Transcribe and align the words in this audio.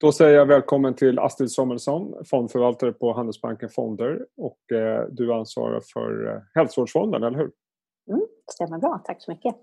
Då 0.00 0.12
säger 0.12 0.38
jag 0.38 0.46
välkommen 0.46 0.94
till 0.94 1.18
Astrid 1.18 1.50
Samuelsson, 1.50 2.24
fondförvaltare 2.24 2.92
på 2.92 3.12
Handelsbanken 3.12 3.68
Fonder 3.68 4.26
och 4.36 4.72
eh, 4.72 5.06
du 5.10 5.32
ansvarar 5.32 5.80
för 5.92 6.26
eh, 6.26 6.42
Hälsovårdsfonden, 6.54 7.22
eller 7.22 7.38
hur? 7.38 7.50
Mm, 8.10 8.26
stämmer 8.52 8.78
bra, 8.78 9.02
tack 9.04 9.22
så 9.22 9.30
mycket. 9.30 9.54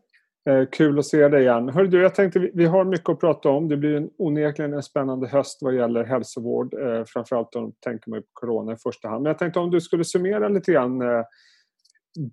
Eh, 0.49 0.65
kul 0.71 0.99
att 0.99 1.05
se 1.05 1.27
dig 1.27 1.41
igen. 1.41 1.69
Hör 1.69 1.83
du, 1.83 2.01
jag 2.01 2.15
tänkte, 2.15 2.49
vi 2.53 2.65
har 2.65 2.83
mycket 2.83 3.09
att 3.09 3.19
prata 3.19 3.49
om. 3.49 3.67
Det 3.67 3.77
blir 3.77 3.95
en, 3.95 4.09
onekligen 4.17 4.73
en 4.73 4.83
spännande 4.83 5.27
höst 5.27 5.57
vad 5.61 5.75
gäller 5.75 6.03
hälsovård. 6.03 6.73
Eh, 6.73 7.03
framförallt 7.07 7.55
om 7.55 7.73
tänker 7.79 8.09
man 8.09 8.21
på 8.21 8.27
corona 8.33 8.73
i 8.73 8.77
första 8.77 9.07
hand. 9.07 9.23
Men 9.23 9.29
jag 9.29 9.39
tänkte 9.39 9.59
om 9.59 9.71
du 9.71 9.81
skulle 9.81 10.03
summera 10.03 10.47
lite 10.47 10.71
grann 10.71 11.01
eh, 11.01 11.23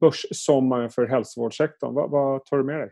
börssommaren 0.00 0.90
för 0.90 1.06
hälsovårdssektorn. 1.06 1.94
Va, 1.94 2.06
vad 2.06 2.44
tar 2.44 2.56
du 2.56 2.64
med 2.64 2.80
dig? 2.80 2.90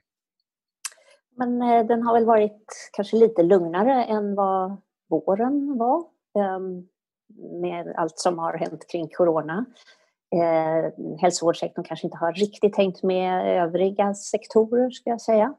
Men 1.37 1.63
eh, 1.63 1.87
den 1.87 2.03
har 2.03 2.15
väl 2.15 2.25
varit 2.25 2.91
kanske 2.93 3.17
lite 3.17 3.43
lugnare 3.43 4.05
än 4.05 4.35
vad 4.35 4.77
våren 5.11 5.79
var. 5.79 6.05
Ehm, 6.39 6.89
med 7.61 7.95
allt 7.97 8.19
som 8.19 8.39
har 8.39 8.53
hänt 8.53 8.89
kring 8.93 9.09
corona. 9.09 9.65
Eh, 10.35 10.93
hälsovårdssektorn 11.21 11.85
kanske 11.85 12.07
inte 12.07 12.17
har 12.17 12.33
riktigt 12.33 12.77
hängt 12.77 13.03
med 13.03 13.63
övriga 13.63 14.15
sektorer, 14.15 14.91
ska 14.91 15.11
jag 15.11 15.21
säga. 15.21 15.55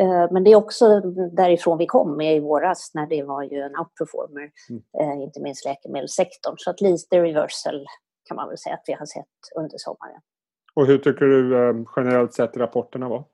Eh, 0.00 0.26
men 0.30 0.44
det 0.44 0.52
är 0.52 0.56
också 0.56 1.00
därifrån 1.32 1.78
vi 1.78 1.86
kom 1.86 2.20
i 2.20 2.40
våras 2.40 2.90
när 2.94 3.06
det 3.06 3.22
var 3.22 3.42
ju 3.42 3.60
en 3.60 3.76
outperformer, 3.78 4.50
mm. 4.70 4.82
eh, 5.00 5.22
inte 5.22 5.40
minst 5.40 5.64
läkemedelssektorn. 5.64 6.54
Så 6.58 6.70
att 6.70 6.80
lite 6.80 7.22
reversal 7.22 7.86
kan 8.28 8.36
man 8.36 8.48
väl 8.48 8.58
säga 8.58 8.74
att 8.74 8.84
vi 8.86 8.92
har 8.92 9.06
sett 9.06 9.26
under 9.56 9.78
sommaren. 9.78 10.20
Och 10.74 10.86
hur 10.86 10.98
tycker 10.98 11.24
du 11.26 11.84
generellt 11.96 12.34
sett 12.34 12.56
rapporterna 12.56 13.08
var? 13.08 13.24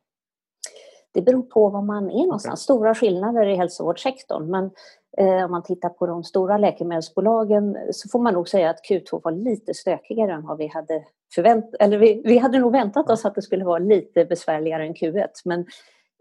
Det 1.14 1.22
beror 1.22 1.42
på 1.42 1.68
var 1.68 1.82
man 1.82 2.10
är 2.10 2.26
någonstans. 2.26 2.68
Okay. 2.68 2.76
Stora 2.76 2.94
skillnader 2.94 3.46
i 3.46 3.56
hälsovårdssektorn. 3.56 4.50
Men 4.50 4.70
eh, 5.18 5.44
om 5.44 5.50
man 5.50 5.62
tittar 5.62 5.88
på 5.88 6.06
de 6.06 6.24
stora 6.24 6.58
läkemedelsbolagen 6.58 7.76
så 7.90 8.08
får 8.08 8.18
man 8.18 8.34
nog 8.34 8.48
säga 8.48 8.70
att 8.70 8.80
Q2 8.90 9.20
var 9.24 9.32
lite 9.32 9.74
stökigare 9.74 10.32
än 10.32 10.46
vad 10.46 10.58
vi 10.58 10.66
hade 10.66 11.04
förväntat 11.34 11.74
Eller 11.80 11.98
vi, 11.98 12.22
vi 12.24 12.38
hade 12.38 12.58
nog 12.58 12.72
väntat 12.72 13.10
oss 13.10 13.24
att 13.24 13.34
det 13.34 13.42
skulle 13.42 13.64
vara 13.64 13.78
lite 13.78 14.24
besvärligare 14.24 14.86
än 14.86 14.94
Q1. 14.94 15.28
Men 15.44 15.60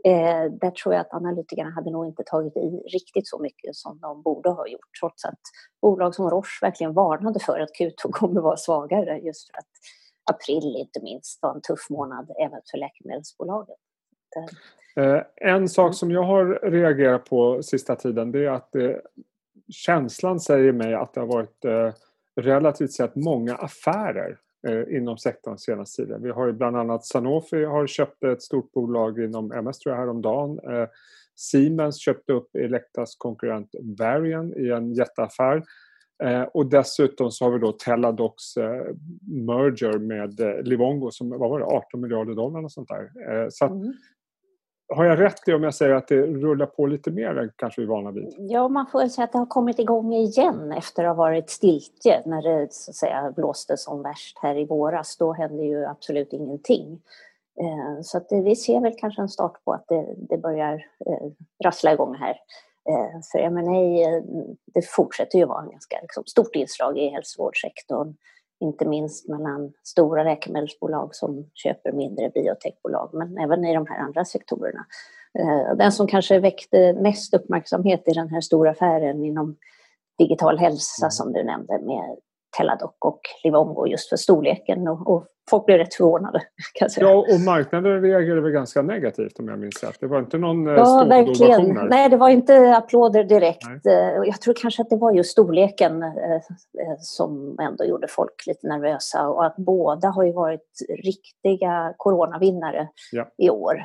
eh, 0.03 0.52
där 0.52 0.72
tror 0.72 0.94
jag 0.94 1.02
att 1.02 1.14
analytikerna 1.14 1.69
hade 1.69 1.92
nog 1.92 2.06
inte 2.06 2.23
tagit 2.25 2.58
i 2.58 2.84
riktigt 2.94 3.28
så 3.28 3.39
mycket 3.39 3.75
som 3.75 4.00
de 4.00 4.22
borde 4.22 4.50
ha 4.50 4.67
gjort. 4.67 5.00
Trots 5.00 5.25
att 5.25 5.39
bolag 5.81 6.16
som 6.16 6.30
Roche 6.30 6.59
verkligen 6.62 6.94
varnade 6.94 7.39
för 7.39 7.59
att 7.59 7.69
Q2 7.80 8.12
kommer 8.12 8.42
vara 8.42 8.58
svagare 8.58 9.19
just 9.19 9.52
för 9.52 9.58
att 9.58 9.67
april 10.31 10.75
inte 10.78 11.00
minst 11.02 11.42
var 11.42 11.56
en 11.56 11.62
tuff 11.62 11.89
månad 11.89 12.31
även 12.39 12.62
för 12.72 12.78
läkemedelsbolagen. 12.78 13.75
Eh, 14.95 15.22
en 15.36 15.70
sak 15.70 15.95
som 15.95 16.11
jag 16.11 16.23
har 16.23 16.59
reagerat 16.72 17.25
på 17.25 17.64
sista 17.64 17.95
tiden 17.95 18.31
det 18.31 18.45
är 18.45 18.50
att 18.50 18.75
eh, 18.75 18.92
känslan 19.70 20.39
säger 20.39 20.72
mig 20.72 20.94
att 20.94 21.14
det 21.14 21.20
har 21.20 21.28
varit 21.28 21.66
eh, 21.66 21.94
relativt 22.42 22.92
sett 22.92 23.16
många 23.16 23.56
affärer 23.56 24.38
inom 24.89 25.17
sektorn 25.17 25.58
senaste 25.58 26.03
tiden. 26.03 26.23
Vi 26.23 26.30
har 26.30 26.47
ju 26.47 26.53
bland 26.53 26.78
annat 26.78 27.06
Sanofi 27.06 27.64
har 27.64 27.88
köpt 27.88 28.23
ett 28.23 28.42
stort 28.42 28.72
bolag 28.72 29.23
inom 29.23 29.52
MS 29.52 29.80
tror 29.80 29.95
jag 29.95 30.00
häromdagen. 30.00 30.59
Siemens 31.36 32.02
köpte 32.02 32.34
upp 32.34 32.56
Elektas 32.56 33.16
konkurrent 33.16 33.75
Varian 33.97 34.53
i 34.58 34.69
en 34.69 34.94
jätteaffär. 34.94 35.64
och 36.52 36.66
dessutom 36.66 37.31
så 37.31 37.45
har 37.45 37.52
vi 37.52 37.59
då 37.59 37.72
Teladocs 37.72 38.58
merger 39.22 39.97
med 39.97 40.66
Livongo 40.67 41.12
som 41.12 41.30
vad 41.30 41.50
var 41.50 41.59
det, 41.59 41.66
18 41.66 42.02
miljarder 42.02 42.36
dollar 42.36 42.64
och 42.64 42.72
sånt 42.72 42.89
där. 42.89 43.50
så 43.50 43.66
mm 43.66 43.94
har 44.95 45.06
jag 45.06 45.20
rätt 45.20 45.47
i 45.47 45.53
om 45.53 45.64
jag 45.64 45.75
säger 45.75 45.94
att 45.94 46.08
det 46.08 46.22
rullar 46.22 46.66
på 46.66 46.86
lite 46.86 47.11
mer 47.11 47.38
än 47.38 47.52
kanske 47.56 47.81
vi 47.81 47.86
är 47.86 47.89
vana 47.89 48.11
vid? 48.11 48.36
Ja, 48.38 48.67
man 48.67 48.88
får 48.88 49.00
väl 49.00 49.09
säga 49.09 49.25
att 49.25 49.31
det 49.31 49.38
har 49.38 49.45
kommit 49.45 49.80
igång 49.80 50.14
igen 50.14 50.72
efter 50.72 51.03
att 51.03 51.09
ha 51.09 51.14
varit 51.23 51.50
stiltje 51.50 52.22
när 52.25 52.42
det 52.42 52.73
så 52.73 52.92
att 52.92 52.95
säga, 52.95 53.34
blåste 53.36 53.78
som 53.78 54.02
värst 54.03 54.38
här 54.42 54.58
i 54.58 54.66
våras. 54.66 55.17
Då 55.17 55.34
hände 55.34 55.64
ju 55.64 55.86
absolut 55.86 56.34
ingenting. 56.34 57.02
Eh, 57.59 58.02
så 58.02 58.18
att 58.18 58.28
vi 58.31 58.56
ser 58.56 58.81
väl 58.81 58.94
kanske 58.97 59.22
en 59.22 59.29
start 59.29 59.63
på 59.66 59.74
att 59.74 59.85
det, 59.88 60.16
det 60.18 60.38
börjar 60.38 60.74
eh, 61.06 61.28
rassla 61.63 61.94
igång 61.94 62.16
här. 62.16 62.35
Eh, 62.90 63.22
för 63.31 63.40
M&A 63.40 64.22
det 64.73 64.85
fortsätter 64.85 65.40
ju 65.40 65.46
vara 65.46 65.63
ett 65.63 65.72
ganska 65.72 65.97
liksom, 66.02 66.23
stort 66.25 66.56
inslag 66.56 66.97
i 66.97 67.09
hälsovårdssektorn 67.09 68.16
inte 68.61 68.85
minst 68.85 69.27
mellan 69.27 69.73
stora 69.83 70.23
läkemedelsbolag 70.23 71.16
som 71.16 71.49
köper 71.53 71.91
mindre 71.91 72.29
biotechbolag, 72.29 73.09
men 73.13 73.38
även 73.38 73.66
i 73.66 73.73
de 73.73 73.88
här 73.88 73.99
andra 73.99 74.25
sektorerna. 74.25 74.85
Eh, 75.39 75.75
den 75.77 75.91
som 75.91 76.07
kanske 76.07 76.39
väckte 76.39 76.94
mest 76.94 77.33
uppmärksamhet 77.33 78.07
i 78.07 78.11
den 78.11 78.29
här 78.29 78.41
stora 78.41 78.72
affären 78.72 79.23
inom 79.23 79.57
digital 80.17 80.57
hälsa 80.57 81.05
mm. 81.05 81.11
som 81.11 81.33
du 81.33 81.44
nämnde 81.44 81.79
med 81.79 82.17
Teladoc 82.57 82.91
och 83.00 83.22
Livongo 83.44 83.88
just 83.88 84.09
för 84.09 84.17
storleken 84.17 84.88
och, 84.88 85.07
och 85.07 85.28
folk 85.50 85.66
blev 85.66 85.78
rätt 85.78 85.94
förvånade. 85.94 86.41
Ja, 86.97 87.16
och 87.16 87.39
marknaden 87.39 88.01
reagerade 88.01 88.41
väl 88.41 88.51
ganska 88.51 88.81
negativt 88.81 89.39
om 89.39 89.47
jag 89.47 89.59
minns 89.59 89.84
rätt. 89.84 89.97
Det 90.00 90.07
var 90.07 90.19
inte 90.19 90.38
någon 90.38 90.67
eh, 90.67 90.73
ja, 90.73 90.85
stor 90.85 91.09
verkligen. 91.09 91.88
Nej, 91.90 92.09
det 92.09 92.17
var 92.17 92.29
inte 92.29 92.75
applåder 92.78 93.23
direkt. 93.23 93.67
Nej. 93.84 93.94
Eh, 93.95 94.23
jag 94.25 94.41
tror 94.41 94.53
kanske 94.61 94.81
att 94.81 94.90
det 94.90 94.95
var 94.95 95.11
just 95.11 95.31
storleken 95.31 96.03
eh, 96.03 96.41
som 97.00 97.59
ändå 97.61 97.85
gjorde 97.85 98.07
folk 98.09 98.47
lite 98.47 98.67
nervösa 98.67 99.28
och 99.29 99.45
att 99.45 99.56
båda 99.56 100.07
har 100.07 100.23
ju 100.23 100.31
varit 100.31 100.69
riktiga 101.03 101.94
coronavinnare 101.97 102.88
ja. 103.11 103.28
i 103.38 103.50
år. 103.50 103.84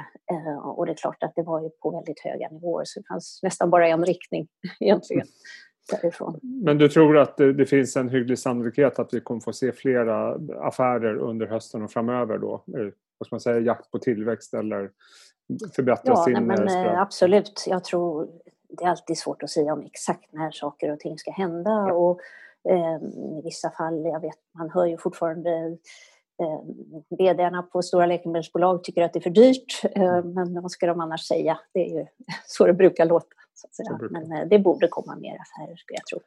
Och 0.76 0.87
det 0.87 0.93
är 0.93 0.97
klart 0.97 1.22
att 1.22 1.32
det 1.37 1.43
var 1.43 1.62
ju 1.62 1.71
på 1.82 1.91
väldigt 1.91 2.21
höga 2.25 2.49
nivåer 2.49 2.84
så 2.84 3.00
det 3.00 3.06
fanns 3.09 3.41
nästan 3.43 3.71
bara 3.71 3.88
en 3.88 4.05
riktning 4.05 4.47
egentligen 4.81 5.26
därifrån. 5.91 6.41
Men 6.43 6.79
du 6.79 6.89
tror 6.89 7.19
att 7.19 7.37
det, 7.37 7.53
det, 7.53 7.67
finns 7.67 7.97
en 7.97 8.09
hygglig 8.09 8.39
sannolikhet 8.39 8.99
att 8.99 9.15
vi 9.15 9.21
kommer 9.21 9.41
få 9.41 9.53
se 9.53 9.73
flera 9.73 10.39
affärer 10.61 11.17
under 11.17 11.47
hösten 11.47 11.83
och 11.83 11.91
framöver 11.91 12.39
då? 12.39 12.55
Eh, 12.55 12.89
vad 13.19 13.27
ska 13.27 13.35
man 13.35 13.41
säga, 13.41 13.61
jakt 13.61 13.91
på 13.91 13.99
tillväxt 13.99 14.55
eller 14.55 14.91
förbättra 15.77 16.13
ja, 16.17 16.25
sin... 16.25 16.33
Nej, 16.33 16.43
men, 16.43 16.69
eh, 16.69 17.01
absolut. 17.01 17.65
Jag 17.67 17.85
tror 17.85 18.29
det 18.69 18.85
är 18.85 18.89
alltid 18.89 19.19
svårt 19.19 19.43
att 19.43 19.51
säga 19.51 19.73
om 19.73 19.83
exakt 19.83 20.33
när 20.33 20.51
saker 20.51 20.93
och 20.93 21.01
ting 21.01 21.19
ska 21.19 21.31
hända. 21.31 21.71
Ja. 21.71 21.93
Och, 21.93 22.21
eh, 22.69 22.97
I 23.39 23.41
vissa 23.45 23.71
fall, 23.71 24.05
jag 24.05 24.21
vet, 24.21 24.39
man 24.59 24.71
hör 24.71 24.87
ju 24.87 24.99
fortfarande 24.99 25.51
eh, 26.43 26.61
vdarna 27.11 27.63
på 27.63 27.83
stora 27.83 28.07
läkemedelsbolag 28.07 28.85
tycker 28.85 29.03
att 29.03 29.13
det 29.13 29.19
är 29.19 29.21
för 29.21 29.31
dyrt. 29.31 29.81
Eh, 29.85 30.03
mm. 30.03 30.35
men 30.35 30.63
vad 30.63 30.71
ska 30.71 30.87
de 30.87 31.01
annars 31.01 31.27
säga? 31.27 31.59
Det 31.73 31.81
är 31.81 31.99
ju 31.99 32.07
så 32.47 32.67
det 32.67 32.73
brukar 32.73 33.07
låta. 33.07 33.27
Så 33.56 33.67
att 33.67 33.75
säga. 33.75 34.09
Men 34.11 34.33
eh, 34.33 34.49
det 34.49 34.59
borde 34.59 34.89
komma 34.89 35.17
mer 35.17 35.37
affärer 35.41 35.77
skulle 35.77 35.97
jag 35.97 36.06
tro. 36.06 36.21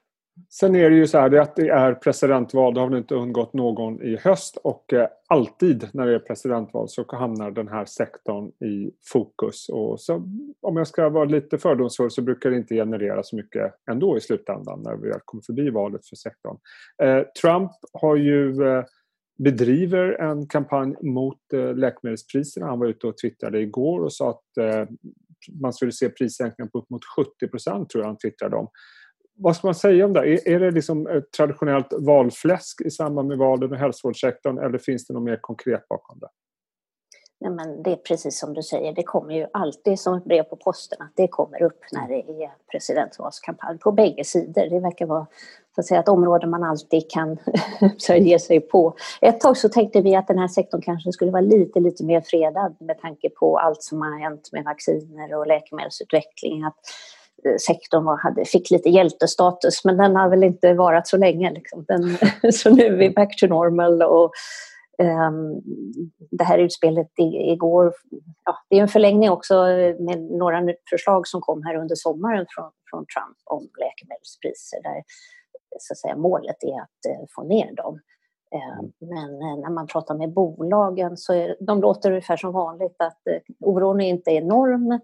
Sen 0.50 0.75
är 0.75 0.90
det 0.90 0.95
ju 0.95 1.07
så 1.07 1.17
här 1.17 1.35
att 1.35 1.56
det 1.56 1.69
är 1.69 1.94
presidentval, 1.94 2.73
det 2.73 2.79
har 2.79 2.90
väl 2.90 2.97
inte 2.97 3.16
undgått 3.16 3.53
någon 3.53 4.01
i 4.01 4.17
höst 4.17 4.57
och 4.63 4.94
eh, 4.94 5.07
alltid 5.28 5.90
när 5.94 6.07
det 6.07 6.16
är 6.16 6.19
presidentval 6.19 6.90
så 6.90 7.06
hamnar 7.07 7.51
den 7.51 7.67
här 7.67 7.85
sektorn 7.85 8.47
i 8.47 8.91
fokus. 9.13 9.69
Och 9.69 10.01
så, 10.01 10.16
om 10.62 10.78
jag 10.78 10.88
ska 10.88 11.09
vara 11.09 11.25
lite 11.25 11.57
fördomsfull 11.57 12.12
så 12.12 12.22
brukar 12.22 12.50
det 12.50 12.57
inte 12.57 12.75
generera 12.75 13.23
så 13.23 13.35
mycket 13.35 13.73
ändå 13.91 14.17
i 14.17 14.22
slutändan 14.22 14.81
när 14.84 14.96
vi 14.96 15.13
kommer 15.25 15.41
förbi 15.41 15.69
valet 15.69 16.07
för 16.07 16.16
sektorn. 16.16 16.57
Eh, 17.03 17.23
Trump 17.41 17.72
har 17.94 18.16
ju 18.16 18.63
eh, 18.67 18.84
bedriver 19.44 20.22
en 20.22 20.47
kampanj 20.47 20.96
mot 21.01 21.53
eh, 21.53 21.75
läkemedelspriserna. 21.75 22.66
Han 22.66 22.79
var 22.79 22.88
ute 22.88 23.07
och 23.07 23.17
twittrade 23.17 23.59
igår 23.59 24.00
och 24.00 24.13
sa 24.13 24.29
att 24.29 24.57
eh, 24.57 24.85
man 25.61 25.73
skulle 25.73 25.91
se 25.91 26.09
prissänkningar 26.09 26.69
på 26.69 26.79
upp 26.79 26.89
mot 26.89 27.05
70 27.05 27.47
procent 27.47 27.89
tror 27.89 28.03
jag 28.03 28.09
han 28.09 28.17
twittrade 28.17 28.55
om. 28.55 28.67
Vad 29.35 29.55
ska 29.55 29.67
man 29.67 29.75
säga 29.75 30.05
om 30.05 30.13
det? 30.13 30.19
Är, 30.19 30.47
är 30.47 30.59
det 30.59 30.72
liksom 30.72 31.07
ett 31.07 31.31
traditionellt 31.31 31.94
valfläsk 32.00 32.81
i 32.81 32.91
samband 32.91 33.27
med 33.27 33.38
valen 33.38 33.72
och 33.72 33.78
hälsovårdssektorn 33.78 34.57
eller 34.57 34.78
finns 34.78 35.07
det 35.07 35.13
något 35.13 35.23
mer 35.23 35.39
konkret 35.41 35.88
bakom 35.88 36.19
det? 36.19 36.28
Nej, 37.41 37.51
men 37.51 37.83
det 37.83 37.91
är 37.91 37.95
precis 37.95 38.39
som 38.39 38.53
du 38.53 38.63
säger, 38.63 38.94
det 38.94 39.03
kommer 39.03 39.35
ju 39.35 39.47
alltid 39.53 39.99
som 39.99 40.13
ett 40.13 40.25
brev 40.25 40.44
på 40.44 40.55
posten 40.55 41.01
att 41.01 41.11
det 41.16 41.28
kommer 41.28 41.63
upp 41.63 41.79
när 41.91 42.07
det 42.07 42.44
är 42.44 42.51
presidentvalskampanj 42.72 43.78
på 43.78 43.91
bägge 43.91 44.23
sidor. 44.23 44.69
Det 44.69 44.79
verkar 44.79 45.05
vara 45.05 45.28
så 45.79 45.81
att 45.81 45.87
säga, 45.87 45.99
ett 45.99 46.08
område 46.08 46.47
man 46.47 46.64
alltid 46.64 47.11
kan 47.11 47.37
ge 48.20 48.40
sig 48.40 48.59
på. 48.59 48.96
Ett 49.22 49.40
tag 49.40 49.58
så 49.58 49.70
tänkte 49.70 50.02
vi 50.02 50.16
att 50.16 50.28
den 50.28 50.40
här 50.40 50.47
sektorn 50.47 50.81
kanske 50.81 51.11
skulle 51.11 51.31
vara 51.31 51.41
lite, 51.41 51.79
lite 51.79 52.03
mer 52.03 52.22
fredad 52.22 52.76
med 52.79 52.99
tanke 52.99 53.29
på 53.29 53.58
allt 53.58 53.84
som 53.84 54.02
har 54.02 54.20
hänt 54.20 54.49
med 54.52 54.64
vacciner 54.64 55.35
och 55.35 55.47
läkemedelsutveckling. 55.47 56.64
Att 56.64 56.76
eh, 57.46 57.55
sektorn 57.67 58.03
var, 58.03 58.17
hade, 58.17 58.46
fick 58.46 58.72
lite 58.72 58.90
hjältestatus 58.90 59.85
men 59.85 59.97
den 59.97 60.16
har 60.16 60.29
väl 60.29 60.43
inte 60.43 60.73
varat 60.73 61.08
så 61.08 61.17
länge. 61.17 61.52
Liksom. 61.52 61.85
Den, 61.87 62.17
så 62.53 62.70
nu 62.70 62.84
är 62.84 62.97
vi 62.97 63.09
back 63.09 63.40
to 63.40 63.47
normal 63.47 64.02
och 64.02 64.31
um, 65.03 65.61
det 66.31 66.43
här 66.43 66.58
utspelet 66.58 67.11
igår, 67.17 67.93
ja, 68.46 68.58
det 68.70 68.78
är 68.78 68.81
en 68.81 68.87
förlängning 68.87 69.29
också 69.29 69.53
med 69.99 70.22
några 70.22 70.61
förslag 70.90 71.28
som 71.28 71.41
kom 71.41 71.64
här 71.64 71.76
under 71.76 71.96
sommaren 71.96 72.46
från, 72.49 72.72
från 72.90 73.05
Trump 73.05 73.37
om 73.46 73.70
läkemedelspriser 73.79 74.84
där 74.84 75.03
så 75.79 75.93
att 75.93 75.97
säga, 75.97 76.16
målet 76.16 76.63
är 76.63 76.81
att 76.81 77.05
eh, 77.09 77.25
få 77.35 77.43
ner 77.43 77.75
dem. 77.75 77.99
Eh, 78.55 78.79
mm. 78.79 78.91
Men 78.99 79.41
eh, 79.41 79.57
när 79.57 79.69
man 79.69 79.87
pratar 79.87 80.16
med 80.16 80.33
bolagen 80.33 81.17
så 81.17 81.33
är, 81.33 81.55
de 81.59 81.81
låter 81.81 82.09
ungefär 82.09 82.37
som 82.37 82.51
vanligt 82.51 82.95
att 82.97 83.21
oron 83.59 84.01
är 84.01 84.09
inte 84.09 84.31
enorm. 84.31 84.99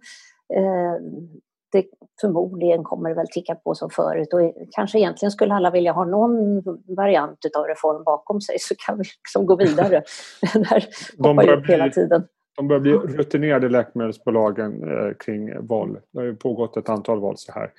det 1.71 1.85
förmodligen 2.21 2.83
kommer 2.83 3.13
väl 3.13 3.27
ticka 3.27 3.55
på 3.55 3.75
som 3.75 3.89
förut 3.89 4.33
och 4.33 4.39
kanske 4.71 4.99
egentligen 4.99 5.31
skulle 5.31 5.53
alla 5.53 5.71
vilja 5.71 5.91
ha 5.91 6.05
någon 6.05 6.63
variant 6.97 7.39
av 7.57 7.63
reform 7.65 8.03
bakom 8.03 8.41
sig 8.41 8.59
så 8.59 8.75
kan 8.77 8.97
vi 8.97 9.03
liksom 9.03 9.45
gå 9.45 9.55
vidare. 9.55 10.03
Den 10.53 10.65
här 10.65 10.85
hoppar 11.17 11.49
upp 11.49 11.69
hela 11.69 11.89
tiden. 11.89 12.27
De 12.55 12.67
börjar 12.67 12.81
bli 12.81 12.93
rutinerade 12.93 13.69
läkemedelsbolagen 13.69 14.83
eh, 14.83 15.13
kring 15.13 15.67
val. 15.67 15.97
Det 16.11 16.19
har 16.19 16.25
ju 16.25 16.35
pågått 16.35 16.77
ett 16.77 16.89
antal 16.89 17.19
val 17.19 17.37
så 17.37 17.51
här. 17.51 17.71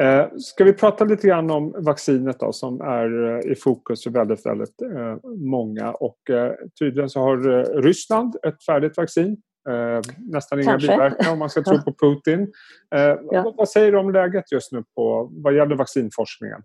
Eh, 0.00 0.28
ska 0.38 0.64
vi 0.64 0.72
prata 0.72 1.04
lite 1.04 1.26
grann 1.26 1.50
om 1.50 1.74
vaccinet 1.78 2.40
då 2.40 2.52
som 2.52 2.80
är 2.80 3.26
eh, 3.26 3.52
i 3.52 3.54
fokus 3.54 4.04
för 4.04 4.10
väldigt, 4.10 4.46
väldigt 4.46 4.82
många 5.38 5.92
och 5.92 6.18
tydligen 6.78 7.10
så 7.10 7.20
har 7.20 7.36
Ryssland 7.82 8.36
ett 8.46 8.64
färdigt 8.64 8.96
vaccin. 8.96 9.36
Nästan 10.18 10.60
inga 10.60 10.78
biverkningar 10.78 11.32
om 11.32 11.38
man 11.38 11.50
ska 11.50 11.62
tro 11.62 11.82
på 11.82 11.92
Putin. 12.00 12.52
ja. 12.90 13.42
vad, 13.44 13.56
vad 13.56 13.68
säger 13.68 13.92
du 13.92 13.98
om 13.98 14.12
läget 14.12 14.52
just 14.52 14.72
nu 14.72 14.84
på, 14.94 15.30
vad 15.32 15.56
gäller 15.56 15.76
vaccinforskningen? 15.76 16.62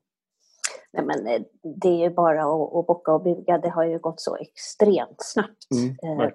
Nej, 0.94 1.06
men 1.06 1.28
eh, 1.28 1.42
det 1.82 1.88
är 1.88 2.10
ju 2.10 2.10
bara 2.10 2.42
att, 2.42 2.76
att 2.76 2.88
bocka 2.88 3.14
och 3.14 3.24
buga. 3.24 3.58
Det 3.58 3.70
har 3.70 3.84
ju 3.84 4.00
gått 4.00 4.22
så 4.22 4.36
extremt 4.36 5.18
snabbt. 5.18 5.68
Mm, 5.76 6.20
eh, 6.20 6.32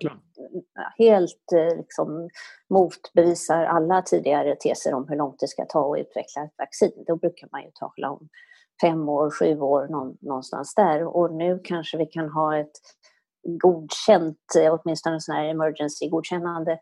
Helt 0.98 1.52
eh, 1.54 1.76
liksom, 1.76 2.28
motbevisar 2.70 3.64
alla 3.64 4.02
tidigare 4.02 4.56
teser 4.56 4.94
om 4.94 5.08
hur 5.08 5.16
långt 5.16 5.40
det 5.40 5.48
ska 5.48 5.64
ta 5.64 5.94
att 5.94 6.00
utveckla 6.00 6.44
ett 6.44 6.54
vaccin. 6.58 7.04
Då 7.06 7.16
brukar 7.16 7.48
man 7.52 7.62
ju 7.62 7.70
tala 7.70 8.10
om 8.10 8.28
fem 8.82 9.08
år, 9.08 9.30
sju 9.30 9.60
år 9.60 9.88
någonstans 10.26 10.74
där. 10.74 11.04
Och 11.04 11.34
nu 11.34 11.60
kanske 11.64 11.98
vi 11.98 12.06
kan 12.06 12.28
ha 12.28 12.58
ett 12.58 12.76
godkänt, 13.62 14.38
åtminstone 14.70 15.20
sån 15.20 15.34
här 15.34 15.44
emergency-godkännande 15.44 16.78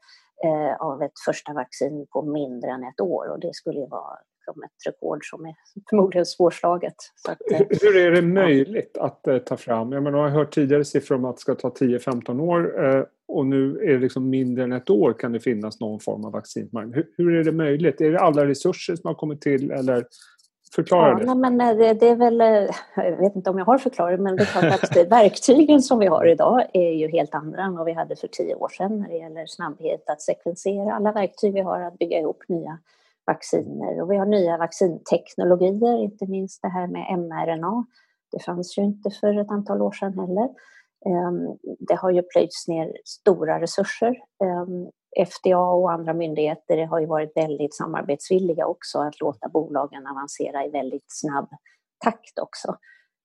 av 0.79 1.03
ett 1.03 1.19
första 1.25 1.53
vaccin 1.53 2.07
på 2.13 2.23
mindre 2.23 2.71
än 2.71 2.85
ett 2.85 3.01
år. 3.01 3.31
Och 3.33 3.41
det 3.41 3.55
skulle 3.55 3.81
ju 3.81 3.87
vara 3.87 4.19
liksom 4.47 4.63
ett 4.63 4.87
rekord 4.87 5.21
som 5.23 5.47
är 5.47 5.55
förmodligen 5.91 6.27
svårslaget. 6.27 6.95
Att, 7.29 7.39
Hur 7.83 7.97
är 7.97 8.11
det 8.11 8.23
möjligt 8.23 8.99
att 8.99 9.27
eh, 9.27 9.39
ta 9.39 9.57
fram? 9.57 9.93
Jag, 9.93 10.03
menar, 10.03 10.19
jag 10.19 10.25
har 10.25 10.39
hört 10.39 10.55
tidigare 10.55 10.85
siffror 10.85 11.17
om 11.17 11.25
att 11.25 11.37
det 11.37 11.41
ska 11.41 11.55
ta 11.55 11.69
10-15 11.69 12.41
år 12.41 12.85
eh, 12.85 13.05
och 13.29 13.47
nu 13.47 13.79
är 13.79 13.93
det 13.93 13.99
liksom 13.99 14.31
mindre 14.31 14.65
än 14.65 14.73
ett 14.73 14.91
år 14.91 15.13
kan 15.13 15.33
det 15.33 15.41
finnas 15.41 15.81
någon 15.81 16.01
form 16.01 16.25
av 16.25 16.33
vaccin. 16.33 16.71
Hur, 16.73 17.07
hur 17.17 17.35
är 17.35 17.45
det 17.45 17.53
möjligt? 17.53 18.01
Är 18.01 18.13
det 18.13 18.21
alla 18.21 18.47
resurser 18.47 18.97
som 18.97 19.09
har 19.09 19.15
kommit 19.15 19.41
till 19.41 19.71
eller 19.71 20.07
Förklara 20.75 21.21
ja, 21.21 21.35
det. 21.35 21.35
Men 21.35 21.61
eh, 21.61 21.97
det, 21.97 22.09
är 22.09 22.17
väl, 22.17 22.41
eh, 22.41 22.71
jag 22.97 23.17
vet 23.17 23.37
inte 23.37 23.51
om 23.51 23.59
jag 23.59 23.65
har 23.65 23.79
förklarat 23.79 24.21
men 24.21 24.37
det 24.37 24.43
är 24.43 24.47
klart 24.47 24.83
att 24.85 24.97
verktygen 25.11 25.83
som 25.83 25.99
vi 25.99 26.07
har 26.07 26.27
idag 26.27 26.67
är 26.73 26.91
ju 26.91 27.09
helt 27.09 27.35
andra 27.35 27.63
än 27.63 27.77
vad 27.77 27.87
vi 27.87 27.93
hade 27.93 28.17
för 28.17 28.29
tio 28.29 28.55
år 28.55 28.69
sedan 28.69 28.99
när 29.01 29.09
det 29.09 29.17
gäller 29.17 29.47
snabbhet 29.47 30.11
att 30.11 30.23
sekvensera. 30.23 30.95
Alla 30.95 31.13
verktyg 31.13 31.55
vi 31.55 31.61
har 31.61 31.81
att 31.81 31.99
bygga 31.99 32.19
ihop 32.19 32.43
nya 32.49 32.79
vacciner 33.27 34.03
och 34.03 34.11
vi 34.11 34.17
har 34.17 34.27
nya 34.27 34.57
vaccinteknologier, 34.57 36.03
inte 36.03 36.27
minst 36.27 36.63
det 36.63 36.69
här 36.69 36.87
med 36.87 37.19
mRNA. 37.19 37.87
Det 38.33 38.43
fanns 38.45 38.79
ju 38.79 38.83
inte 38.83 39.11
för 39.11 39.41
ett 39.41 39.51
antal 39.51 39.83
år 39.83 39.93
sedan 39.93 40.19
heller. 40.19 40.49
Ehm, 41.07 41.59
det 41.79 41.95
har 41.95 42.11
ju 42.11 42.23
plöjts 42.23 42.69
ner 42.69 42.93
stora 43.05 43.61
resurser. 43.61 44.17
FDA 45.27 45.59
och 45.59 45.93
andra 45.93 46.15
myndigheter 46.15 46.87
har 46.87 47.01
ju 47.01 47.07
varit 47.07 47.37
väldigt 47.37 47.75
samarbetsvilliga 47.75 48.67
också 48.67 48.99
att 48.99 49.21
låta 49.21 49.49
bolagen 49.49 50.07
avancera 50.07 50.65
i 50.65 50.71
väldigt 50.71 51.07
snabb 51.07 51.49
takt 52.05 52.39
också. 52.39 52.77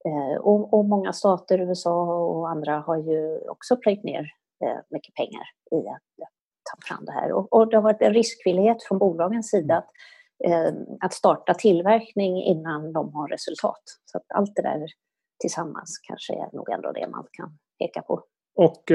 Eh, 0.06 0.42
och, 0.42 0.74
och, 0.74 0.86
många 0.86 1.14
stater, 1.14 1.60
USA 1.62 2.16
och 2.16 2.50
andra 2.50 2.80
har 2.80 2.98
ju 2.98 3.40
också 3.50 3.78
plöjt 3.78 4.04
ner 4.04 4.28
eh, 4.66 4.80
mycket 4.90 5.16
pengar 5.16 5.44
i 5.72 5.88
att 5.88 6.30
ta 6.72 6.88
fram 6.88 7.06
det 7.06 7.12
här. 7.12 7.32
Och, 7.32 7.54
och 7.54 7.70
det 7.70 7.78
har 7.78 7.84
varit 7.84 8.02
en 8.02 8.14
riskvillighet 8.14 8.84
från 8.84 8.98
bolagens 9.00 9.50
sida 9.50 9.78
att, 9.78 9.90
eh, 10.46 10.74
att 11.00 11.14
starta 11.14 11.54
tillverkning 11.54 12.44
innan 12.44 12.94
de 12.94 13.14
har 13.14 13.28
resultat. 13.28 13.84
Så 14.06 14.18
att 14.18 14.26
allt 14.36 14.56
det 14.56 14.62
där 14.62 14.86
tillsammans 15.40 16.00
kanske 16.08 16.34
är 16.34 16.50
nog 16.54 16.70
ändå 16.70 16.92
det 16.92 17.08
man 17.08 17.28
kan 17.32 17.58
peka 17.80 18.02
på. 18.02 18.24
Och 18.56 18.92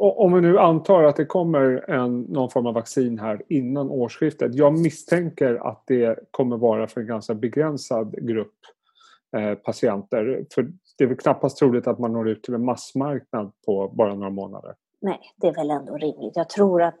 om 0.00 0.32
vi 0.32 0.40
nu 0.40 0.58
antar 0.58 1.02
att 1.02 1.16
det 1.16 1.24
kommer 1.24 1.90
en, 1.90 2.20
någon 2.20 2.50
form 2.50 2.66
av 2.66 2.74
vaccin 2.74 3.18
här 3.18 3.42
innan 3.48 3.90
årsskiftet. 3.90 4.54
Jag 4.54 4.78
misstänker 4.78 5.68
att 5.68 5.82
det 5.86 6.18
kommer 6.30 6.56
vara 6.56 6.86
för 6.86 7.00
en 7.00 7.06
ganska 7.06 7.34
begränsad 7.34 8.26
grupp 8.26 8.54
eh, 9.36 9.54
patienter. 9.54 10.44
För 10.54 10.68
det 10.98 11.04
är 11.04 11.08
väl 11.08 11.16
knappast 11.16 11.58
troligt 11.58 11.86
att 11.86 11.98
man 11.98 12.12
når 12.12 12.28
ut 12.28 12.42
till 12.42 12.54
en 12.54 12.64
massmarknad 12.64 13.52
på 13.66 13.88
bara 13.88 14.14
några 14.14 14.30
månader 14.30 14.74
nej, 15.00 15.20
det 15.36 15.46
är 15.46 15.54
väl 15.54 15.70
ändå 15.70 15.96
rimligt. 15.96 16.36
Jag 16.36 16.48
tror 16.48 16.82
att 16.82 16.98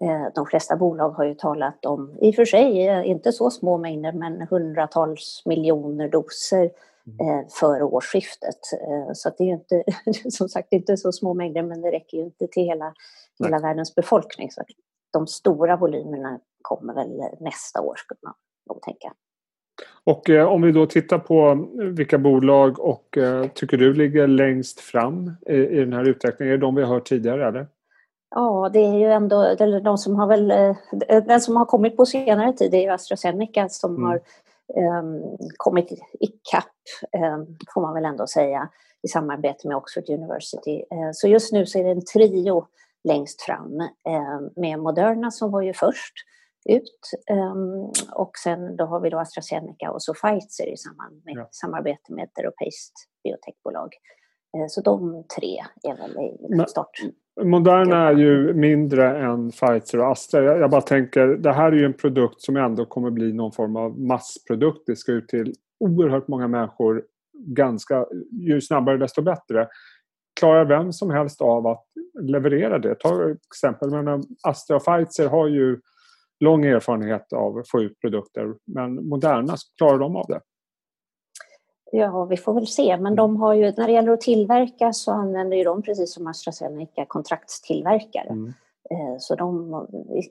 eh, 0.00 0.26
de 0.34 0.46
flesta 0.46 0.76
bolag 0.76 1.10
har 1.10 1.24
ju 1.24 1.34
talat 1.34 1.84
om, 1.84 2.16
i 2.20 2.30
och 2.30 2.34
för 2.34 2.44
sig 2.44 2.88
eh, 2.88 3.10
inte 3.10 3.32
så 3.32 3.50
små 3.50 3.78
mängder, 3.78 4.12
men 4.12 4.46
hundratals 4.50 5.42
miljoner 5.44 6.08
doser 6.08 6.70
eh, 7.20 7.48
före 7.60 7.84
årsskiftet. 7.84 8.60
Eh, 8.72 9.12
så 9.14 9.30
det 9.38 9.44
är 9.44 9.46
ju 9.46 9.52
inte, 9.52 9.84
som 10.30 10.48
sagt, 10.48 10.72
inte 10.72 10.96
så 10.96 11.12
små 11.12 11.34
mängder, 11.34 11.62
men 11.62 11.82
det 11.82 11.90
räcker 11.90 12.16
ju 12.16 12.24
inte 12.24 12.46
till 12.46 12.64
hela, 12.64 12.94
hela 13.38 13.58
världens 13.58 13.94
befolkning. 13.94 14.50
Så 14.50 14.62
de 15.12 15.26
stora 15.26 15.76
volymerna 15.76 16.40
kommer 16.62 16.94
väl 16.94 17.22
nästa 17.40 17.80
år, 17.80 17.94
skulle 17.96 18.18
man 18.22 18.34
nog 18.68 18.82
tänka. 18.82 19.12
Och 20.04 20.30
eh, 20.30 20.46
om 20.46 20.62
vi 20.62 20.72
då 20.72 20.86
tittar 20.86 21.18
på 21.18 21.68
vilka 21.74 22.18
bolag 22.18 22.80
och 22.80 23.18
eh, 23.18 23.46
tycker 23.46 23.76
du 23.76 23.94
ligger 23.94 24.26
längst 24.26 24.80
fram 24.80 25.30
i, 25.46 25.54
i 25.54 25.80
den 25.80 25.92
här 25.92 26.08
utvecklingen? 26.08 26.54
Är 26.54 26.58
det 26.58 26.66
de 26.66 26.74
vi 26.74 26.82
har 26.82 26.94
hört 26.94 27.08
tidigare 27.08 27.48
eller? 27.48 27.66
Ja, 28.34 28.70
det 28.72 28.78
är 28.78 28.98
ju 28.98 29.12
ändå 29.12 29.54
de 29.84 29.98
som 29.98 30.16
har 30.16 30.26
väl, 30.26 30.50
eh, 30.50 31.24
den 31.24 31.40
som 31.40 31.56
har 31.56 31.64
kommit 31.64 31.96
på 31.96 32.06
senare 32.06 32.52
tid 32.52 32.74
är 32.74 32.80
ju 32.80 32.88
AstraZeneca 32.88 33.68
som 33.68 33.96
mm. 33.96 34.06
har 34.06 34.20
kommit 35.56 35.92
ikapp, 36.20 36.64
um, 37.36 37.58
får 37.74 37.80
man 37.80 37.94
väl 37.94 38.04
ändå 38.04 38.26
säga, 38.26 38.68
i 39.02 39.08
samarbete 39.08 39.68
med 39.68 39.76
Oxford 39.76 40.10
University. 40.10 40.76
Uh, 40.76 41.10
så 41.12 41.28
just 41.28 41.52
nu 41.52 41.66
så 41.66 41.78
är 41.78 41.84
det 41.84 41.90
en 41.90 42.04
trio 42.04 42.66
längst 43.04 43.42
fram 43.42 43.80
uh, 43.80 44.40
med 44.56 44.78
Moderna 44.78 45.30
som 45.30 45.50
var 45.50 45.62
ju 45.62 45.72
först 45.72 46.14
ut. 46.68 47.00
Och 48.12 48.30
sen 48.44 48.76
då 48.76 48.84
har 48.84 49.00
vi 49.00 49.10
då 49.10 49.18
AstraZeneca 49.18 49.90
och 49.90 50.02
så 50.02 50.14
Pfizer 50.14 50.72
i 50.72 50.76
samband 50.76 51.22
med, 51.24 51.36
ja. 51.36 51.48
samarbete 51.50 52.12
med 52.12 52.24
ett 52.24 52.38
europeiskt 52.38 52.94
biotechbolag. 53.24 53.94
Uh, 54.56 54.66
så 54.68 54.80
de 54.80 55.24
tre 55.36 55.64
är 55.82 55.96
väl 55.96 56.18
i 56.64 56.68
start. 56.68 57.00
Moderna 57.44 57.96
är 57.96 58.12
ju 58.12 58.54
mindre 58.54 59.18
än 59.18 59.50
Pfizer 59.50 60.00
och 60.00 60.10
Astra. 60.10 60.58
Jag, 60.58 60.70
bara 60.70 60.80
tänker, 60.80 61.26
det 61.26 61.52
här 61.52 61.72
är 61.72 61.76
ju 61.76 61.84
en 61.84 61.92
produkt 61.92 62.40
som 62.40 62.56
ändå 62.56 62.84
kommer 62.84 63.10
bli 63.10 63.32
någon 63.32 63.52
form 63.52 63.76
av 63.76 64.00
massprodukt. 64.00 64.82
Det 64.86 64.96
ska 64.96 65.12
ut 65.12 65.28
till 65.28 65.54
oerhört 65.80 66.28
många 66.28 66.48
människor 66.48 67.02
ganska, 67.38 68.06
ju 68.32 68.60
snabbare 68.60 68.96
desto 68.98 69.22
bättre. 69.22 69.68
Klarar 70.40 70.64
vem 70.64 70.92
som 70.92 71.10
helst 71.10 71.40
av 71.40 71.66
att 71.66 71.84
leverera 72.20 72.78
det? 72.78 72.94
Ta 72.94 73.30
exempel, 73.30 73.90
men 73.90 74.22
Astra 74.42 74.76
och 74.76 74.84
Pfizer 74.84 75.28
har 75.28 75.48
ju 75.48 75.80
lång 76.40 76.64
erfarenhet 76.64 77.32
av 77.32 77.58
att 77.58 77.68
få 77.68 77.82
ut 77.82 78.00
produkter. 78.00 78.54
Men 78.64 79.08
Moderna, 79.08 79.54
klarar 79.78 79.98
de 79.98 80.16
av 80.16 80.26
det? 80.28 80.40
Ja, 81.92 82.24
vi 82.24 82.36
får 82.36 82.54
väl 82.54 82.66
se. 82.66 82.96
Men 82.96 83.16
de 83.16 83.36
har 83.36 83.54
ju, 83.54 83.72
när 83.76 83.86
det 83.86 83.92
gäller 83.92 84.12
att 84.12 84.20
tillverka 84.20 84.92
så 84.92 85.12
använder 85.12 85.56
ju 85.56 85.64
de 85.64 85.82
precis 85.82 86.14
som 86.14 86.26
AstraZeneca 86.26 87.04
kontraktstillverkare. 87.06 88.28
Mm. 88.28 88.52
Eh, 88.90 89.16
så 89.18 89.34
de 89.34 89.86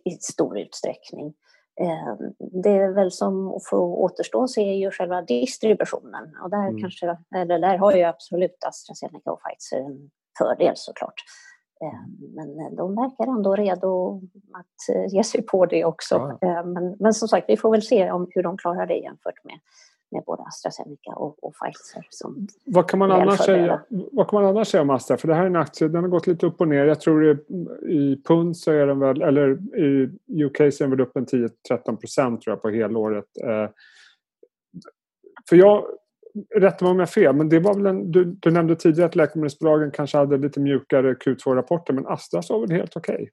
i 0.06 0.12
stor 0.12 0.58
utsträckning. 0.58 1.34
Eh, 1.82 2.28
det 2.38 2.70
är 2.70 2.92
väl 2.92 3.12
som 3.12 3.60
får 3.70 3.80
återstå 3.80 4.48
så 4.48 4.62
är 4.62 4.74
ju 4.74 4.92
själva 4.92 5.22
distributionen 5.22 6.36
och 6.44 6.50
där, 6.50 6.68
mm. 6.68 6.82
kanske, 6.82 7.18
eller 7.36 7.60
där 7.60 7.78
har 7.78 7.94
ju 7.94 8.04
absolut 8.04 8.64
AstraZeneca 8.64 9.32
och 9.32 9.40
Pfizer 9.44 9.78
en 9.78 10.10
fördel 10.38 10.74
såklart. 10.76 11.24
Eh, 11.84 12.00
men 12.36 12.60
eh, 12.60 12.72
de 12.72 12.96
verkar 12.96 13.28
ändå 13.28 13.56
redo 13.56 14.22
att 14.54 15.12
ge 15.14 15.24
sig 15.24 15.42
på 15.42 15.66
det 15.66 15.86
också. 15.86 16.38
Ja. 16.42 16.64
Men, 16.64 16.96
men 17.00 17.14
som 17.14 17.28
sagt, 17.28 17.50
vi 17.50 17.58
får 17.58 17.72
väl 17.72 17.82
se 17.82 18.12
om 18.12 18.28
hur 18.30 18.44
de 18.44 18.58
klarar 18.58 18.86
det 18.86 18.98
jämfört 18.98 19.44
med, 19.44 19.60
med 20.12 20.24
både 20.26 20.44
AstraZeneca 20.44 21.12
och, 21.12 21.44
och 21.44 21.54
Pfizer. 21.54 22.08
Som 22.10 22.48
vad, 22.66 22.90
kan 22.90 23.00
man 23.00 23.12
annars 23.12 23.40
säga, 23.40 23.82
vad 23.90 24.30
kan 24.30 24.42
man 24.42 24.50
annars 24.50 24.68
säga 24.68 24.82
om 24.82 24.90
Astra? 24.90 25.18
För 25.18 25.28
det 25.28 25.36
här 25.36 25.44
är 25.44 25.48
en 25.48 25.56
aktie, 25.56 25.88
den 25.88 26.04
har 26.04 26.10
gått 26.10 26.28
lite 26.28 26.46
upp 26.46 26.62
och 26.62 26.68
ner. 26.68 26.86
Jag 26.86 27.02
tror 27.02 27.22
det, 27.22 27.38
i 27.92 28.22
pund 28.24 28.58
så 28.58 28.72
är 28.72 28.88
den 28.88 29.00
väl, 29.00 29.22
eller 29.22 29.78
i 29.78 30.44
UK 30.44 30.58
så 30.58 30.64
är 30.64 30.88
den 30.88 30.90
väl 30.90 31.02
upp 31.02 31.18
en 31.18 31.26
10-13 31.26 31.96
procent 31.96 32.42
tror 32.42 32.52
jag 32.52 32.62
på 32.62 32.70
helåret. 32.70 33.26
För 35.50 35.56
jag 35.56 35.86
rätta 36.56 36.86
mig 36.86 36.92
om 36.92 37.00
jag 37.00 37.06
har 37.06 37.12
fel, 37.12 37.36
men 37.36 37.50
det 37.50 37.60
var 37.60 37.76
väl 37.76 37.86
en, 37.86 38.12
du, 38.12 38.24
du 38.26 38.52
nämnde 38.52 38.76
tidigare 38.76 39.06
att 39.06 39.16
läkemedelsbolagen 39.16 39.92
kanske 39.92 40.18
hade 40.18 40.38
lite 40.38 40.60
mjukare 40.60 41.14
Q2-rapporter, 41.14 41.94
men 41.94 42.08
Astra 42.08 42.42
var 42.50 42.60
väl 42.60 42.72
helt 42.72 42.98
okej? 42.98 43.16
Okay. 43.16 43.28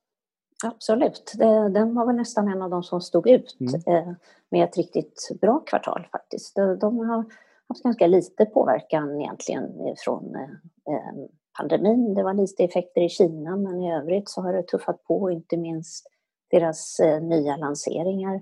Absolut, 0.64 1.32
den 1.70 1.94
var 1.94 2.06
väl 2.06 2.16
nästan 2.16 2.48
en 2.48 2.62
av 2.62 2.70
de 2.70 2.82
som 2.82 3.00
stod 3.00 3.28
ut 3.28 3.56
mm. 3.60 3.74
eh, 3.86 4.14
med 4.50 4.64
ett 4.64 4.76
riktigt 4.76 5.30
bra 5.40 5.58
kvartal 5.66 6.08
faktiskt. 6.12 6.56
De, 6.80 6.98
har 6.98 7.24
haft 7.68 7.82
ganska 7.82 8.06
lite 8.06 8.46
påverkan 8.46 9.20
egentligen 9.20 9.72
från 10.04 10.34
eh, 10.34 11.24
pandemin. 11.58 12.14
Det 12.14 12.22
var 12.22 12.34
lite 12.34 12.64
effekter 12.64 13.00
i 13.00 13.08
Kina, 13.08 13.56
men 13.56 13.82
i 13.82 13.94
övrigt 13.94 14.28
så 14.28 14.40
har 14.40 14.52
det 14.52 14.62
tuffat 14.62 15.04
på, 15.04 15.30
inte 15.30 15.56
minst 15.56 16.06
deras 16.50 17.00
eh, 17.00 17.22
nya 17.22 17.56
lanseringar 17.56 18.40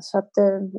Så 0.00 0.18
att 0.18 0.30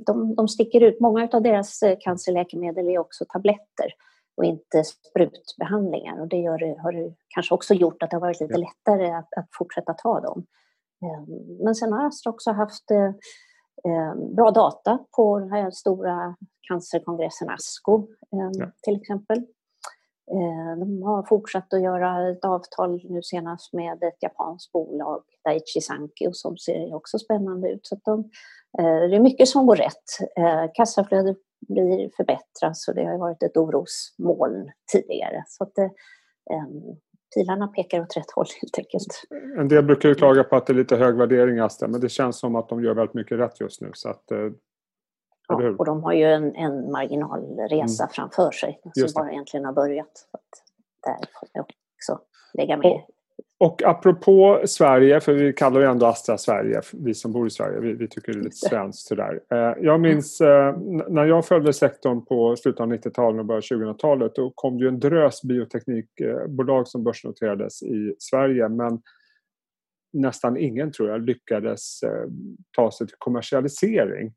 de, 0.06 0.36
de 0.36 0.48
sticker 0.48 0.82
ut. 0.82 1.00
Många 1.00 1.30
av 1.34 1.42
deras 1.42 1.80
cancerläkemedel 2.00 2.90
är 2.90 3.00
också 3.00 3.26
tabletter 3.26 3.94
och 4.38 4.46
inte 4.46 4.84
sprutbehandlingar. 4.84 6.22
Och 6.22 6.28
det 6.28 6.38
gör, 6.38 6.82
har 6.82 7.14
kanske 7.28 7.54
också 7.54 7.74
gjort 7.74 8.04
att 8.04 8.10
det 8.10 8.16
har 8.16 8.22
varit 8.22 8.42
lite 8.42 8.58
lättare 8.58 9.12
att, 9.12 9.34
att 9.38 9.50
fortsätta 9.58 9.94
ta 9.94 10.20
dem. 10.20 10.46
Men 11.64 11.76
sen 11.76 11.94
har 11.94 12.08
Astra 12.08 12.30
också 12.30 12.52
haft 12.52 12.86
bra 14.36 14.52
data 14.52 15.00
på 15.16 15.40
den 15.40 15.52
här 15.52 15.72
stora 15.72 16.36
cancerkongressen 16.68 17.50
ASCO 17.50 18.08
ja. 18.30 18.72
till 18.84 18.96
exempel. 19.02 19.46
Eh, 20.32 20.80
de 20.80 21.04
har 21.04 21.24
fortsatt 21.24 21.74
att 21.74 21.82
göra 21.82 22.30
ett 22.30 22.46
avtal 22.46 23.02
nu 23.04 23.22
senast 23.22 23.74
med 23.74 24.04
ett 24.04 24.24
japanskt 24.24 24.72
bolag, 24.72 25.24
Daiichi 25.44 25.82
Sankyo, 25.82 26.34
som 26.34 26.58
ser 26.58 26.94
också 26.94 27.20
spännande 27.20 27.70
ut. 27.70 27.88
Så 27.88 27.98
de, 28.06 28.20
eh, 28.80 29.10
det 29.10 29.16
är 29.16 29.20
mycket 29.20 29.48
som 29.48 29.66
går 29.66 29.76
rätt. 29.76 30.20
Eh, 30.38 30.72
kassaflödet 30.74 31.38
blir 31.68 32.10
förbättras 32.18 32.88
och 32.88 32.96
det 32.96 33.06
har 33.06 33.18
varit 33.18 33.44
ett 33.44 33.58
orosmoln 33.58 34.72
tidigare. 34.92 35.44
Så 35.48 35.64
att 35.64 35.76
det, 35.76 35.92
pilarna 37.36 37.68
pekar 37.68 38.02
åt 38.02 38.18
rätt 38.18 38.32
håll 38.32 38.46
helt 38.62 38.78
enkelt. 38.78 39.22
En 39.60 39.68
del 39.68 39.84
brukar 39.84 40.10
ju 40.10 40.16
klaga 40.16 40.44
på 40.44 40.56
att 40.56 40.68
det 40.68 40.74
är 40.74 40.76
lite 40.76 40.96
hög 40.96 41.16
värdering 41.16 41.60
Astra, 41.60 41.88
men 41.88 42.02
det 42.02 42.10
känns 42.10 42.40
som 42.40 42.56
att 42.56 42.70
de 42.70 42.84
gör 42.84 42.94
väldigt 42.94 43.14
mycket 43.14 43.40
rätt 43.40 43.60
just 43.60 43.82
nu. 43.82 43.90
Så 43.94 44.10
att, 44.10 44.24
Ja, 45.48 45.76
och 45.78 45.86
de 45.86 46.04
har 46.04 46.14
ju 46.14 46.24
en, 46.24 46.56
en 46.56 46.92
marginalresa 46.92 48.04
mm. 48.04 48.12
framför 48.12 48.52
sig 48.52 48.82
som 48.94 49.10
bara 49.16 49.32
egentligen 49.32 49.66
har 49.66 49.74
börjat. 49.74 50.18
Så 50.18 50.38
där 51.04 51.18
får 51.40 51.50
jag 51.54 51.66
också 51.96 52.20
lägga 52.54 52.78
med. 52.78 53.06
Och, 53.58 53.84
apropå 53.84 54.62
Sverige, 54.66 55.20
för 55.20 55.34
vi 55.34 55.54
kallar 55.54 55.82
ju 55.82 55.88
ändå 55.88 56.06
Astra 56.06 56.38
Sverige, 56.38 56.82
vi 56.94 57.14
som 57.14 57.32
bor 57.32 57.48
i 57.48 57.50
Sverige, 57.50 57.80
vi, 57.80 57.94
vi 57.94 58.08
tycker 58.08 58.34
det 58.34 58.40
är 58.40 58.44
lite 58.44 58.56
svenskt 58.56 59.08
sådär. 59.08 59.40
Eh, 59.52 59.84
jag 59.84 60.00
minns 60.00 60.42
eh, 60.42 60.78
när 61.10 61.26
jag 61.26 61.46
följde 61.46 61.74
sektorn 61.74 62.26
på 62.26 62.56
slutet 62.56 62.80
av 62.82 62.94
90-talet 62.94 63.40
och 63.40 63.46
början 63.46 63.90
av 63.90 63.94
2000-talet 63.94 64.36
då 64.36 64.52
kom 64.56 64.78
det 64.78 64.84
ju 64.84 64.88
en 64.88 65.00
drös 65.00 65.42
bioteknikbolag 65.44 66.88
som 66.88 67.04
börsnoterades 67.04 67.84
i 67.84 68.16
Sverige 68.20 68.70
men 68.70 69.02
nästan 70.14 70.58
ingen 70.58 70.92
tror 70.92 71.10
jag 71.10 71.22
lyckades 71.22 72.04
eh, 72.04 72.30
ta 72.76 72.92
sig 72.92 73.08
till 73.08 73.18
kommersialisering. 73.20 74.34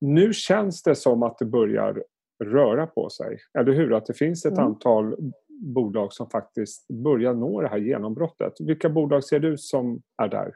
Nu 0.00 0.32
känns 0.32 0.82
det 0.82 0.94
som 0.94 1.22
att 1.22 1.38
det 1.38 1.44
börjar 1.44 2.02
röra 2.44 2.86
på 2.86 3.10
sig, 3.10 3.38
eller 3.58 3.72
hur? 3.72 3.94
Att 3.94 4.06
det 4.06 4.14
finns 4.14 4.46
ett 4.46 4.52
mm. 4.52 4.64
antal 4.64 5.16
bolag 5.60 6.12
som 6.12 6.30
faktiskt 6.30 6.88
börjar 6.88 7.34
nå 7.34 7.60
det 7.60 7.68
här 7.68 7.78
genombrottet. 7.78 8.52
Vilka 8.60 8.88
bolag 8.88 9.24
ser 9.24 9.40
du 9.40 9.58
som 9.58 10.02
är 10.22 10.28
där? 10.28 10.54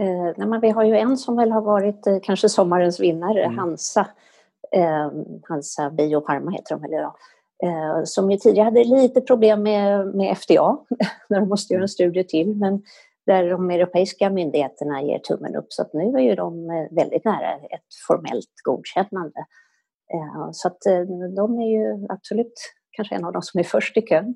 Eh, 0.00 0.46
nej, 0.46 0.60
vi 0.60 0.70
har 0.70 0.84
ju 0.84 0.96
en 0.96 1.16
som 1.16 1.36
väl 1.36 1.50
har 1.50 1.62
varit 1.62 2.06
eh, 2.06 2.18
kanske 2.22 2.48
sommarens 2.48 3.00
vinnare, 3.00 3.44
mm. 3.44 3.58
Hansa. 3.58 4.06
Eh, 4.72 5.10
Hansa 5.42 5.90
Biofarma 5.90 6.50
heter 6.50 6.74
de 6.74 6.82
väl 6.82 6.92
idag. 6.92 7.14
Eh, 7.64 8.00
som 8.04 8.30
ju 8.30 8.36
tidigare 8.36 8.64
hade 8.64 8.84
lite 8.84 9.20
problem 9.20 9.62
med, 9.62 10.06
med 10.14 10.36
FDA, 10.38 10.78
när 11.28 11.40
de 11.40 11.48
måste 11.48 11.74
göra 11.74 11.82
en 11.82 11.88
studie 11.88 12.24
till. 12.24 12.56
Men 12.56 12.82
där 13.26 13.50
de 13.50 13.70
europeiska 13.70 14.30
myndigheterna 14.30 15.02
ger 15.02 15.18
tummen 15.18 15.56
upp. 15.56 15.66
Så 15.68 15.82
att 15.82 15.92
nu 15.92 16.18
är 16.18 16.22
ju 16.22 16.34
de 16.34 16.70
eh, 16.70 16.86
väldigt 16.90 17.24
nära 17.24 17.54
ett 17.54 17.90
formellt 18.06 18.52
godkännande. 18.64 19.44
Eh, 20.14 20.48
så 20.52 20.68
att 20.68 20.86
eh, 20.86 21.00
de 21.36 21.60
är 21.60 21.70
ju 21.70 22.06
absolut 22.08 22.52
kanske 22.98 23.14
en 23.14 23.24
av 23.24 23.32
de 23.32 23.42
som 23.42 23.60
är 23.60 23.64
först 23.64 23.96
i 23.96 24.02
kön. 24.02 24.34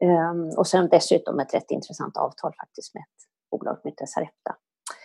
Ehm, 0.00 0.48
och 0.58 0.66
sen 0.66 0.88
dessutom 0.88 1.40
ett 1.40 1.54
rätt 1.54 1.70
intressant 1.70 2.16
avtal 2.16 2.52
faktiskt 2.60 2.94
med 2.94 3.00
ett 3.00 3.50
bolag 3.50 3.78
som 3.80 3.88
heter 3.90 4.06
Sarepta. 4.06 4.52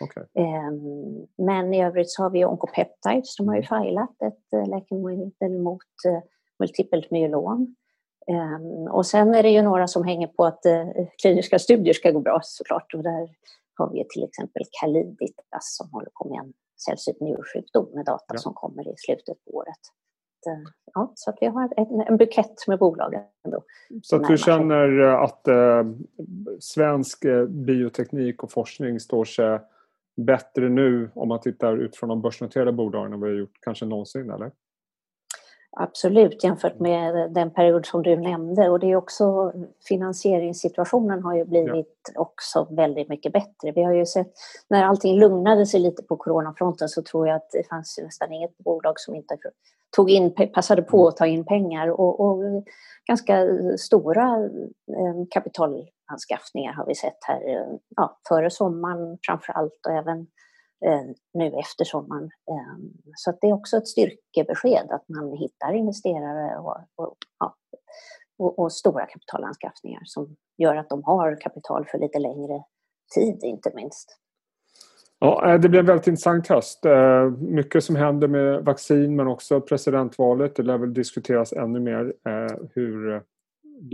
Okay. 0.01 0.23
Ehm, 0.43 1.27
men 1.37 1.73
i 1.73 1.83
övrigt 1.83 2.11
så 2.11 2.23
har 2.23 2.29
vi 2.29 2.45
Oncopeptides, 2.45 3.35
de 3.37 3.47
har 3.47 3.55
ju 3.55 3.63
filat 3.63 4.15
ett 4.21 4.67
läkemedel 4.69 5.61
mot 5.61 5.95
multipelt 6.59 7.11
myelom. 7.11 7.75
Ehm, 8.31 8.87
och 8.91 9.05
sen 9.05 9.35
är 9.35 9.43
det 9.43 9.49
ju 9.49 9.61
några 9.61 9.87
som 9.87 10.03
hänger 10.03 10.27
på 10.27 10.45
att 10.45 10.65
eh, 10.65 10.87
kliniska 11.21 11.59
studier 11.59 11.93
ska 11.93 12.11
gå 12.11 12.19
bra 12.19 12.39
såklart. 12.43 12.93
Och 12.93 13.03
där 13.03 13.29
har 13.73 13.89
vi 13.91 14.05
till 14.09 14.23
exempel 14.23 14.63
Caliditas 14.81 15.75
som 15.77 15.89
håller 15.91 16.09
på 16.13 16.29
med 16.29 16.39
en 16.39 16.53
sällsynt 16.85 17.19
njursjukdom 17.21 17.89
med 17.93 18.05
data 18.05 18.33
ja. 18.33 18.37
som 18.37 18.53
kommer 18.53 18.87
i 18.87 18.93
slutet 18.97 19.45
på 19.45 19.51
året. 19.51 19.83
Ja, 20.93 21.11
så 21.15 21.29
att 21.29 21.37
vi 21.41 21.47
har 21.47 21.73
en, 21.77 22.01
en 22.01 22.17
bukett 22.17 22.67
med 22.67 22.79
bolag. 22.79 23.13
Ändå, 23.45 23.63
så 24.01 24.15
att 24.15 24.27
du 24.27 24.37
känner 24.37 24.99
att 24.99 25.47
eh, 25.47 25.83
svensk 26.59 27.25
eh, 27.25 27.45
bioteknik 27.45 28.43
och 28.43 28.51
forskning 28.51 28.99
står 28.99 29.25
sig 29.25 29.59
bättre 30.17 30.69
nu 30.69 31.09
om 31.13 31.27
man 31.27 31.39
tittar 31.39 31.77
utifrån 31.77 32.09
de 32.09 32.21
börsnoterade 32.21 32.71
bolagen 32.71 33.13
än 33.13 33.19
vad 33.19 33.29
vi 33.29 33.35
har 33.35 33.39
gjort 33.39 33.59
kanske 33.61 33.85
någonsin, 33.85 34.29
eller? 34.29 34.51
Absolut, 35.79 36.43
jämfört 36.43 36.79
med 36.79 37.33
den 37.33 37.51
period 37.51 37.85
som 37.85 38.03
du 38.03 38.15
nämnde. 38.15 38.69
Och 38.69 38.79
det 38.79 38.91
är 38.91 38.95
också, 38.95 39.53
finansieringssituationen 39.87 41.23
har 41.23 41.35
ju 41.35 41.45
blivit 41.45 42.11
ja. 42.13 42.21
också 42.21 42.67
väldigt 42.71 43.09
mycket 43.09 43.33
bättre. 43.33 43.71
Vi 43.75 43.83
har 43.83 43.93
ju 43.93 44.05
sett, 44.05 44.27
när 44.69 44.83
allting 44.83 45.19
lugnade 45.19 45.65
sig 45.65 45.79
lite 45.79 46.03
på 46.03 46.17
coronafronten 46.17 46.89
så 46.89 47.01
tror 47.01 47.27
jag 47.27 47.35
att 47.35 47.49
det 47.51 47.67
fanns 47.69 47.99
nästan 48.03 48.33
inget 48.33 48.57
bolag 48.57 48.99
som 48.99 49.15
inte 49.15 49.37
tog 49.95 50.09
in, 50.09 50.33
passade 50.53 50.81
på 50.81 51.07
att 51.07 51.17
ta 51.17 51.25
in 51.25 51.45
pengar. 51.45 51.87
Och, 51.87 52.19
och 52.19 52.63
ganska 53.07 53.47
stora 53.77 54.35
eh, 54.97 55.25
kapitalanskaffningar 55.29 56.73
har 56.73 56.85
vi 56.85 56.95
sett 56.95 57.17
här 57.27 57.67
ja, 57.95 58.19
före 58.29 58.49
sommaren 58.49 59.17
framför 59.27 59.53
allt 59.53 59.85
och 59.87 59.93
även 59.93 60.19
Eh, 60.19 60.25
Eh, 60.85 61.01
nu 61.33 61.45
efter 61.59 61.85
sommaren. 61.85 62.23
Ehm, 62.23 62.93
så 63.15 63.37
det 63.41 63.47
är 63.47 63.53
också 63.53 63.77
ett 63.77 63.87
styrkebesked 63.87 64.91
att 64.91 65.09
man 65.09 65.37
hittar 65.37 65.73
investerare 65.73 66.57
och, 66.59 66.77
och, 66.95 67.17
ja, 67.39 67.55
och, 68.37 68.59
och, 68.59 68.71
stora 68.71 69.05
kapitalanskaffningar 69.05 70.01
som 70.05 70.35
gör 70.57 70.75
att 70.75 70.89
de 70.89 71.03
har 71.03 71.41
kapital 71.41 71.85
för 71.85 71.97
lite 71.97 72.19
längre 72.19 72.63
tid, 73.15 73.39
inte 73.43 73.71
minst. 73.75 74.19
Ja, 75.19 75.53
eh, 75.53 75.59
det 75.59 75.69
blir 75.69 75.79
en 75.79 75.85
väldigt 75.85 76.07
intressant 76.07 76.47
höst. 76.47 76.85
Eh, 76.85 77.29
mycket 77.31 77.83
som 77.83 77.95
händer 77.95 78.27
med 78.27 78.65
vaccin 78.65 79.15
men 79.15 79.27
också 79.27 79.61
presidentvalet. 79.61 80.55
Det 80.55 80.63
lär 80.63 80.77
väl 80.77 80.93
diskuteras 80.93 81.53
ännu 81.53 81.79
mer 81.79 82.13
hur, 82.73 83.23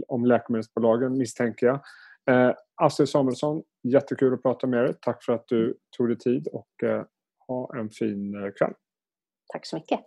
om 0.07 0.25
läkemedelsbolagen 0.25 1.17
misstänker 1.17 1.67
jag. 1.67 1.79
Astrid 2.75 3.09
Samuelsson, 3.09 3.63
jättekul 3.83 4.33
att 4.33 4.41
prata 4.41 4.67
med 4.67 4.83
dig. 4.85 4.95
Tack 5.01 5.23
för 5.23 5.33
att 5.33 5.47
du 5.47 5.77
tog 5.97 6.07
dig 6.07 6.17
tid 6.17 6.47
och 6.47 6.83
eh, 6.83 7.05
ha 7.47 7.77
en 7.77 7.89
fin 7.89 8.35
eh, 8.35 8.51
kväll. 8.59 8.73
Tack 9.53 9.65
så 9.65 9.75
mycket. 9.75 9.99